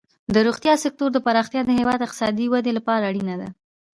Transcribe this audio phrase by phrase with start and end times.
[0.33, 3.49] د روغتیا سکتور پراختیا د هیواد د اقتصادي ودې لپاره اړینه ده.